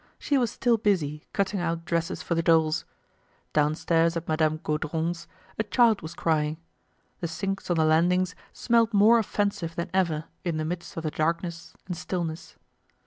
She 0.17 0.35
was 0.35 0.49
still 0.49 0.77
busy 0.77 1.27
cutting 1.31 1.59
out 1.59 1.85
dresses 1.85 2.23
for 2.23 2.33
the 2.33 2.41
dolls. 2.41 2.85
Downstairs 3.53 4.17
at 4.17 4.27
Madame 4.27 4.57
Gaudron's, 4.63 5.27
a 5.59 5.63
child 5.63 6.01
was 6.01 6.15
crying. 6.15 6.57
The 7.19 7.27
sinks 7.27 7.69
on 7.69 7.75
the 7.77 7.85
landings 7.85 8.33
smelled 8.51 8.95
more 8.95 9.19
offensive 9.19 9.75
than 9.75 9.91
ever 9.93 10.23
in 10.43 10.57
the 10.57 10.65
midst 10.65 10.97
of 10.97 11.03
the 11.03 11.11
darkness 11.11 11.75
and 11.85 11.95
stillness. 11.95 12.55